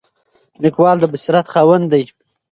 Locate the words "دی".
1.93-2.03